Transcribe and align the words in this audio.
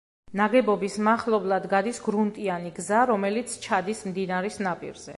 ნაგებობის 0.39 0.95
მახლობლად 1.07 1.69
გადის 1.75 2.01
გრუნტიანი 2.07 2.75
გზა, 2.81 3.05
რომელიც 3.13 3.57
ჩადის 3.69 4.07
მდინარის 4.13 4.63
ნაპირზე. 4.69 5.09